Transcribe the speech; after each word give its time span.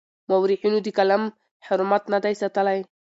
مورخينو 0.29 0.79
د 0.83 0.87
قلم 0.97 1.23
حرمت 1.65 2.03
نه 2.13 2.19
دی 2.23 2.33
ساتلی. 2.41 2.79